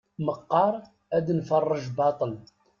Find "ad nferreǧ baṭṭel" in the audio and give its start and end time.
1.15-2.33